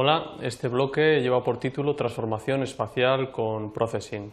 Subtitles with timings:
[0.00, 4.32] Hola, este bloque lleva por título Transformación espacial con Processing.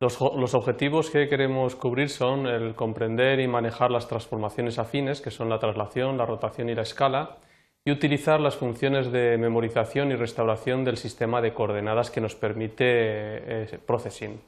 [0.00, 5.50] Los, objetivos que queremos cubrir son el comprender y manejar las transformaciones afines, que son
[5.50, 7.36] la traslación, la rotación y la escala,
[7.84, 12.84] y utilizar las funciones de memorización y restauración del sistema de coordenadas que nos permite
[12.86, 14.40] eh, Processing.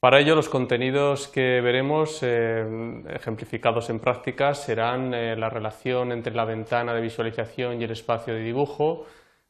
[0.00, 6.34] Para ello, los contenidos que veremos eh, ejemplificados en prácticas serán eh, la relación entre
[6.34, 9.06] la ventana de visualización y el espacio de dibujo,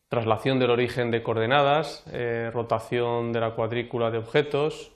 [0.08, 4.92] traslación del origen de coordenadas, eh, rotación de la cuadrícula de objetos,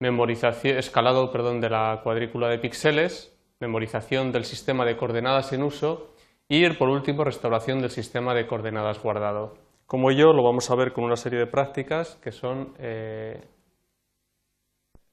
[0.00, 6.14] memorización, escalado perdón, de la cuadrícula de píxeles, memorización del sistema de coordenadas en uso
[6.48, 9.54] y, por último, restauración del sistema de coordenadas guardado.
[9.86, 12.74] Como ello, lo vamos a ver con una serie de prácticas que son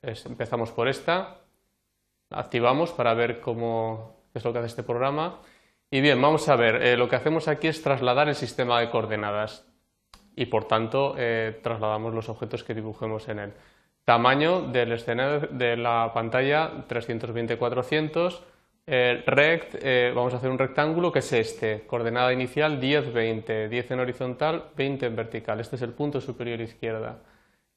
[0.02, 1.42] empezamos por esta,
[2.30, 5.40] activamos para ver cómo es lo que hace este programa.
[5.90, 8.90] Y bien, vamos a ver, eh, lo que hacemos aquí es trasladar el sistema de
[8.90, 9.66] coordenadas
[10.36, 13.54] y por tanto eh, trasladamos los objetos que dibujemos en él.
[14.04, 18.42] Tamaño del escenario de la pantalla 320-400,
[18.86, 19.76] eh, rect,
[20.14, 24.66] vamos a hacer un rectángulo que es este, coordenada inicial 10, 20, 10 en horizontal,
[24.76, 27.20] 20 en vertical, este es el punto superior izquierda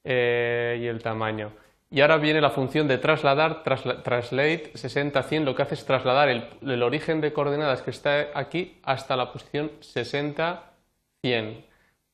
[0.03, 1.51] y el tamaño.
[1.93, 6.83] Y ahora viene la función de trasladar, translate 60-100, lo que hace es trasladar el,
[6.83, 11.65] origen de coordenadas que está aquí hasta la posición 60-100.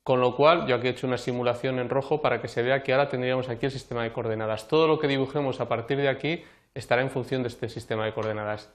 [0.01, 2.81] Con lo cual, yo aquí he hecho una simulación en rojo para que se vea
[2.81, 4.67] que ahora tendríamos aquí el sistema de coordenadas.
[4.67, 8.13] Todo lo que dibujemos a partir de aquí estará en función de este sistema de
[8.13, 8.71] coordenadas.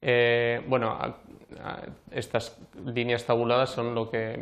[0.00, 0.98] Eh, bueno,
[2.10, 4.38] estas líneas tabuladas son lo que,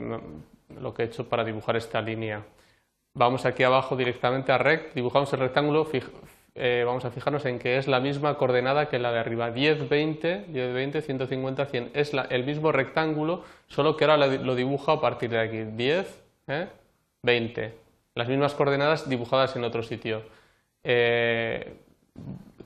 [0.81, 2.45] lo que he hecho para dibujar esta línea.
[3.17, 5.89] Vamos aquí abajo directamente a rect, dibujamos el rectángulo,
[6.55, 9.89] eh, vamos a fijarnos en que es la misma coordenada que la de arriba, 10,
[9.89, 11.91] 20, 10, 20, 150, 100.
[11.95, 16.25] Es el mismo rectángulo, solo que ahora lo dibujo a partir de aquí, 10,
[17.23, 17.65] 20.
[17.65, 17.75] ¿eh?
[18.15, 20.23] Las mismas coordenadas dibujadas en otro sitio.
[20.85, 21.73] Eh,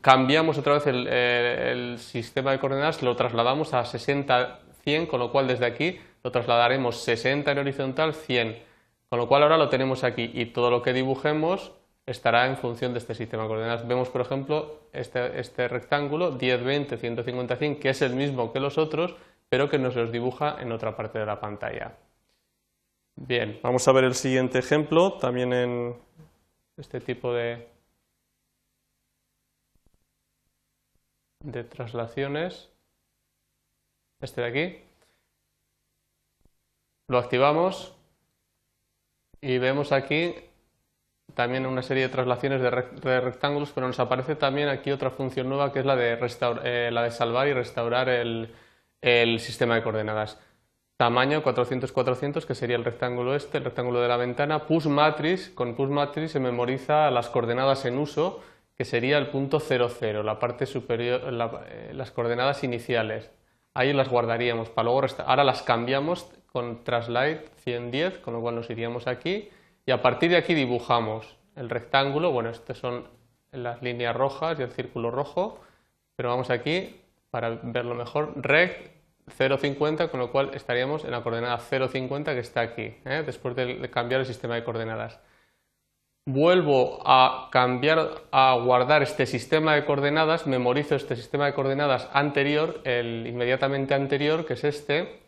[0.01, 5.31] cambiamos otra vez el, el, sistema de coordenadas, lo trasladamos a 60, 100, con lo
[5.31, 8.70] cual desde aquí lo trasladaremos 60 en horizontal, 100
[9.11, 11.73] con lo cual ahora lo tenemos aquí y todo lo que dibujemos
[12.07, 13.87] estará en función de este sistema de coordenadas.
[13.87, 18.61] Vemos, por ejemplo, este, este rectángulo 10, 20, 150, 100, que es el mismo que
[18.61, 19.17] los otros,
[19.49, 21.99] pero que nos los dibuja en otra parte de la pantalla.
[23.17, 25.97] Bien, vamos a ver el siguiente ejemplo, también en
[26.77, 27.69] este tipo de,
[31.41, 32.71] de traslaciones.
[34.21, 34.85] Este de aquí.
[37.09, 38.00] Lo activamos
[39.41, 40.35] y vemos aquí
[41.35, 45.73] también una serie de traslaciones de, rectángulos, pero nos aparece también aquí otra función nueva
[45.73, 46.19] que es la de,
[46.65, 48.51] eh, la de salvar y restaurar el,
[49.39, 50.39] sistema de coordenadas.
[50.97, 54.67] Tamaño 400-400, que sería el rectángulo este, el rectángulo de la ventana.
[54.67, 58.43] Push matrix, con push matrix se memoriza las coordenadas en uso,
[58.77, 61.23] que sería el punto 00, la parte superior,
[61.69, 63.31] eh, las coordenadas iniciales.
[63.81, 68.69] Ahí las guardaríamos para luego ahora las cambiamos con translate 110, con lo cual nos
[68.69, 69.49] iríamos aquí
[69.87, 73.09] y a partir de aquí dibujamos el rectángulo, bueno, estas son
[73.53, 75.63] las líneas rojas y el círculo rojo,
[76.15, 78.91] pero vamos aquí para verlo mejor, rect
[79.39, 83.23] 0,50, con lo cual estaríamos en la coordenada 0,50 que está aquí, ¿eh?
[83.25, 85.21] después de cambiar el sistema de coordenadas.
[86.27, 92.81] Vuelvo a cambiar, a guardar este sistema de coordenadas, memorizo este sistema de coordenadas anterior,
[92.85, 95.21] el inmediatamente anterior, que es este,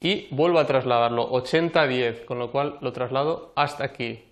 [0.00, 4.24] y vuelvo a trasladarlo 80-10, con lo cual lo traslado hasta aquí.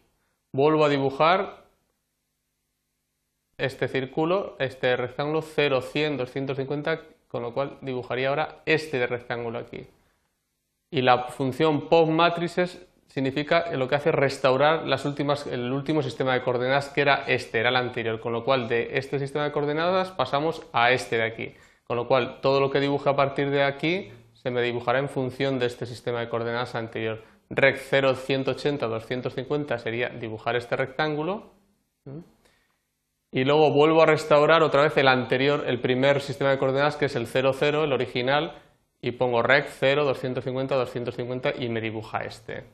[0.52, 1.64] Vuelvo a dibujar
[3.58, 9.86] este círculo, este rectángulo 0, 100, 250, con lo cual dibujaría ahora este rectángulo aquí.
[10.91, 16.34] Y la función pop matrices significa lo que hace restaurar las últimas, el último sistema
[16.34, 19.53] de coordenadas que era este, era el anterior, con lo cual de este sistema de
[19.53, 21.54] coordenadas pasamos a este de aquí.
[21.84, 25.08] Con lo cual todo lo que dibuje a partir de aquí se me dibujará en
[25.08, 27.23] función de este sistema de coordenadas anterior.
[27.50, 31.52] Rec 0, 180, 250 sería dibujar este rectángulo.
[33.31, 37.06] Y luego vuelvo a restaurar otra vez el anterior, el primer sistema de coordenadas que
[37.06, 38.55] es el 0, 0, el original,
[39.05, 42.65] y pongo rec 0, 250, 250 y me dibuja este.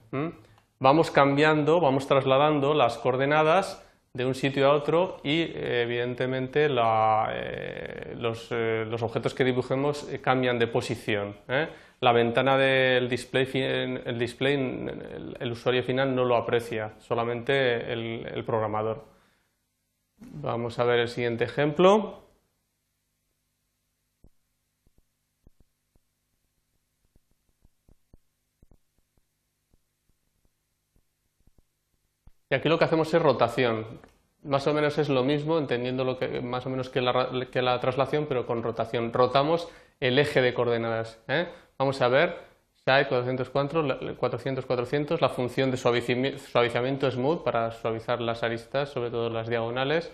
[0.79, 8.15] Vamos cambiando, vamos trasladando las coordenadas de un sitio a otro y evidentemente eh, eh,
[8.17, 11.35] los, objetos que dibujemos eh, cambian de posición.
[12.01, 14.55] La ventana del display, el, display
[15.41, 19.05] el, usuario final no lo aprecia, solamente el programador.
[20.19, 22.30] Vamos a ver el siguiente ejemplo.
[32.51, 33.87] Y aquí lo que hacemos es rotación.
[34.43, 37.63] Más o menos es lo mismo, entendiendo lo que, más o menos que la, que
[37.63, 39.13] la traslación, pero con rotación.
[39.13, 39.69] Rotamos
[40.01, 41.21] el eje de coordenadas.
[41.29, 41.47] ¿eh?
[41.79, 42.37] Vamos a ver,
[42.85, 49.31] SAE 404, 400, 400, la función de suavizamiento smooth para suavizar las aristas, sobre todo
[49.31, 50.11] las diagonales.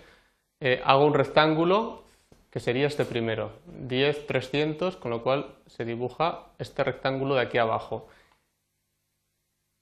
[0.59, 2.03] Eh, hago un rectángulo
[2.51, 7.57] que sería este primero, 10, 300, con lo cual se dibuja este rectángulo de aquí
[7.57, 8.07] abajo.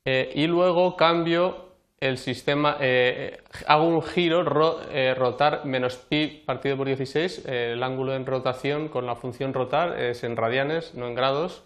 [0.05, 6.87] Eh, y luego cambio el sistema, eh, hago un giro, rotar menos pi partido por
[6.87, 11.63] 16, el ángulo en rotación con la función rotar es en radianes, no en grados,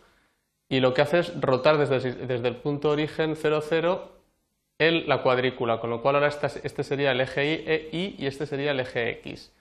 [0.69, 4.19] y lo que hace es rotar desde, desde el punto origen 0, 0
[4.79, 8.71] el, la cuadrícula, con lo cual ahora este sería el eje Y, y este sería
[8.71, 9.51] el eje X.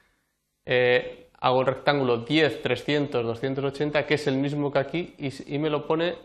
[0.64, 5.70] Eh, hago el rectángulo 10, 300, 280, que es el mismo que aquí, y, me
[5.70, 6.16] lo pone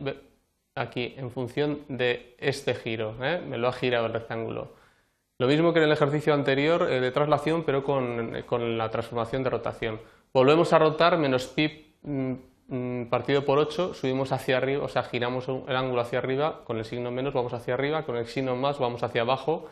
[0.76, 3.42] aquí en función de este giro, ¿eh?
[3.46, 4.74] me lo ha girado el rectángulo.
[5.40, 9.50] Lo mismo que en el ejercicio anterior eh, de traslación, pero con, la transformación de
[9.50, 10.00] rotación.
[10.34, 12.34] Volvemos a rotar menos pi mm,
[12.68, 16.78] Mm, partido por 8 subimos hacia arriba, o sea, giramos el ángulo hacia arriba, con
[16.78, 19.68] el signo menos vamos hacia arriba, con el signo más vamos hacia abajo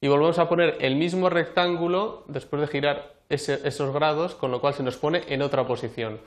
[0.00, 4.74] y volvemos a poner el mismo rectángulo después de girar esos grados, con lo cual
[4.74, 6.20] se nos pone en otra posición.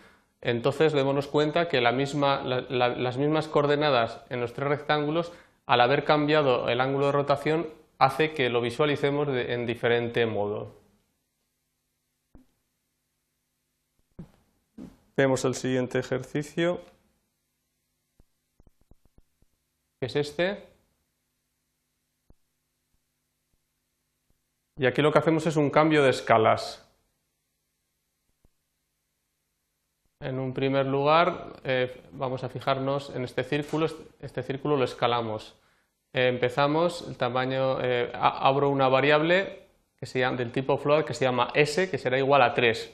[0.48, 5.34] Entonces démonos cuenta que las mismas coordenadas en los tres rectángulos,
[5.66, 10.76] al haber cambiado el ángulo de rotación, hace que lo visualicemos en diferente modo.
[15.18, 16.80] Vemos el siguiente ejercicio,
[20.00, 20.64] que es este.
[24.78, 26.85] Y aquí lo que hacemos es un cambio de escalas.
[30.26, 33.88] En un primer lugar, eh, vamos a fijarnos en este círculo.
[34.20, 35.56] Este círculo lo escalamos.
[36.14, 39.68] Eh, empezamos, el tamaño, eh, abro una variable
[39.98, 42.92] que se del tipo float que se llama s, que será igual a 3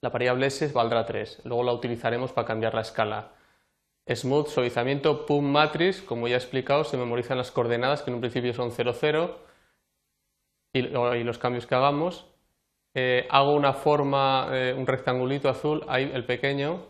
[0.00, 1.42] la variable s valdrá 3.
[1.44, 3.32] Luego la utilizaremos para cambiar la escala.
[4.08, 8.20] Smooth, suavizamiento, pum matrix, como ya he explicado, se memorizan las coordenadas que en un
[8.20, 9.38] principio son 0, 0
[10.72, 12.26] y, los cambios que hagamos.
[12.98, 16.80] Eh, hago una forma, eh, un rectangulito azul, ahí el pequeño,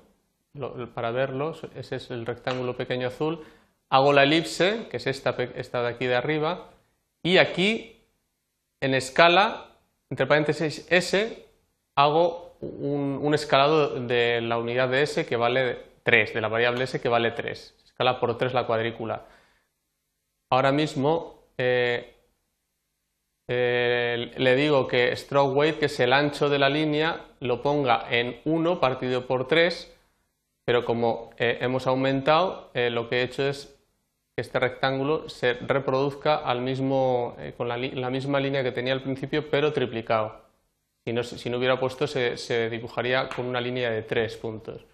[0.94, 3.44] para verlo, ese es el rectángulo pequeño azul.
[3.91, 6.70] Hago la elipse, que es esta, esta de aquí de arriba,
[7.25, 8.05] y aquí
[8.81, 9.67] en escala,
[10.08, 11.44] entre paréntesis S,
[11.97, 17.00] hago un, escalado de la unidad de S que vale 3, de la variable S
[17.00, 17.75] que vale 3.
[17.79, 19.25] Se escala por 3 la cuadrícula.
[20.50, 22.14] Ahora mismo eh,
[23.48, 28.06] eh, le digo que stroke weight, que es el ancho de la línea, lo ponga
[28.10, 29.94] en 1 partido por 3,
[30.64, 33.78] pero como eh, hemos aumentado, lo que he hecho es
[34.34, 39.02] que este rectángulo se reproduzca al mismo, con la, la misma línea que tenía al
[39.02, 40.46] principio, pero triplicado.
[41.22, 44.84] Si no, hubiera puesto, se, dibujaría con una línea de tres puntos.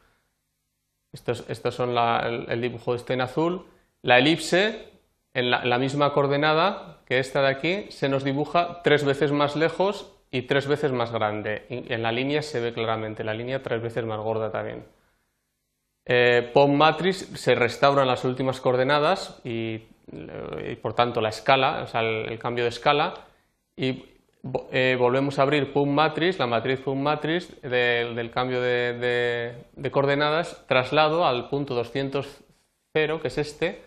[1.11, 3.65] Estos, son el, dibujo este en azul.
[4.03, 4.92] La elipse,
[5.35, 10.13] en la, misma coordenada que esta de aquí, se nos dibuja tres veces más lejos
[10.31, 11.67] y tres veces más grande.
[11.69, 14.85] en la línea se ve claramente, la línea tres veces más gorda también.
[16.05, 19.79] Eh, POM matrix se restauran las últimas coordenadas y,
[20.83, 23.15] por tanto la escala, o sea, el, cambio de escala,
[23.77, 24.05] y
[24.73, 29.55] eh, volvemos a abrir PUM matrix, la matriz PUM matrix del cambio de,
[29.93, 32.27] coordenadas, traslado al punto 200,
[32.93, 33.83] que es este,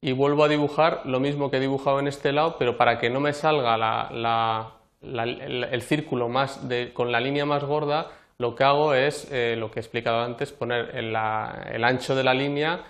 [0.00, 3.10] y vuelvo a dibujar lo mismo que he dibujado en este lado, pero para que
[3.10, 4.72] no me salga
[5.02, 6.60] el, círculo más
[6.92, 10.52] con la línea más gorda, lo que hago es, eh, lo que he explicado antes,
[10.52, 12.84] poner el, ancho de la línea,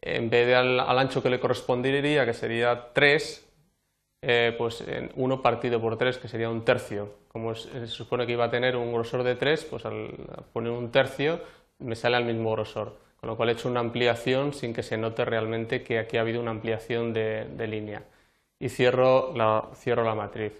[0.00, 3.48] en vez de al, ancho que le correspondería, que sería 3,
[4.22, 7.22] eh, pues en 1 partido por 3, que sería un tercio.
[7.28, 10.10] Como se supone que iba a tener un grosor de 3, pues al
[10.52, 11.40] poner un tercio
[11.78, 12.96] me sale al mismo grosor.
[13.22, 16.22] Con lo cual he hecho una ampliación sin que se note realmente que aquí ha
[16.22, 18.02] habido una ampliación de, línea.
[18.58, 20.52] Y cierro la, cierro la matriz.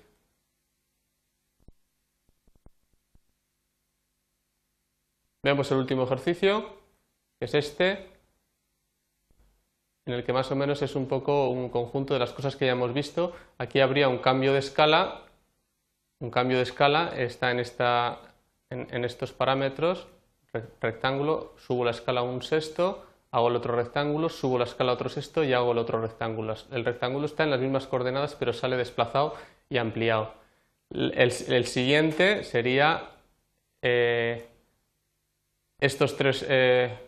[5.43, 6.79] Vemos el último ejercicio,
[7.41, 8.13] que es este
[10.07, 12.67] en el que más o menos es un poco un conjunto de las cosas que
[12.67, 13.35] ya hemos visto.
[13.59, 15.23] Aquí habría un cambio de escala,
[16.21, 18.21] un cambio de escala está en, esta,
[18.71, 20.07] en, estos parámetros,
[20.81, 25.43] rectángulo, subo la escala un sexto, hago el otro rectángulo, subo la escala otro sexto
[25.45, 26.55] y hago el otro rectángulo.
[26.71, 29.35] El rectángulo está en las mismas coordenadas pero sale desplazado
[29.69, 30.35] y ampliado.
[30.91, 33.11] El, siguiente sería
[33.81, 34.47] eh,
[35.81, 36.45] estos tres...
[36.49, 36.99] Eh,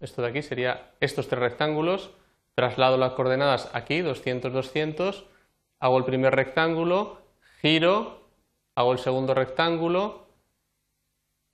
[0.00, 2.10] esto de aquí sería estos tres rectángulos,
[2.54, 5.24] traslado las coordenadas aquí, 200, 200,
[5.80, 7.22] hago el primer rectángulo,
[7.62, 8.20] giro,
[8.74, 10.25] hago el segundo rectángulo,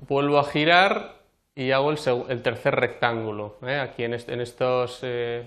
[0.09, 1.23] vuelvo a girar
[1.55, 3.57] y hago el, tercer rectángulo.
[3.67, 3.79] ¿eh?
[3.79, 5.47] Aquí en, estos, eh,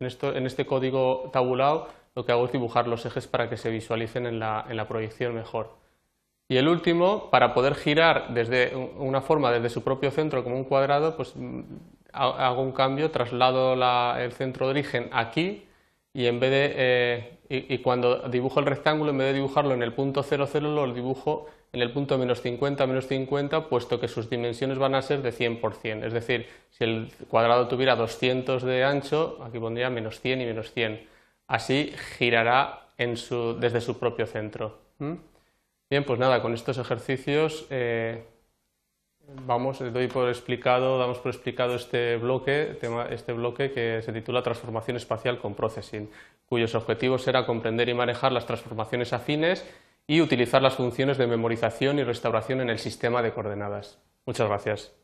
[0.00, 4.26] en, este código tabulado lo que hago es dibujar los ejes para que se visualicen
[4.26, 5.76] en la, en la proyección mejor.
[6.48, 10.64] Y el último, para poder girar desde una forma desde su propio centro como un
[10.64, 11.60] cuadrado, pues mm,
[12.12, 13.74] hago un cambio, traslado
[14.16, 15.64] el centro de origen aquí
[16.12, 19.82] y en vez de eh, y, cuando dibujo el rectángulo, en vez de dibujarlo en
[19.82, 24.08] el punto 0, 0, lo dibujo en el punto menos 50, menos 50, puesto que
[24.08, 26.04] sus dimensiones van a ser de 100%.
[26.04, 30.72] Es decir, si el cuadrado tuviera 200 de ancho, aquí pondría menos 100 y menos
[30.72, 31.06] 100.
[31.46, 34.78] Así girará desde su propio centro.
[34.98, 38.24] Bien, pues nada, con estos ejercicios eh,
[39.46, 42.76] vamos, doy por explicado, damos por explicado este bloque,
[43.10, 46.10] este bloque que se titula Transformación espacial con Processing,
[46.48, 49.64] cuyos objetivos será comprender y manejar las transformaciones afines
[50.08, 54.02] y utilizar las funciones de memorización y restauración en el sistema de coordenadas.
[54.24, 54.97] Muchas gracias.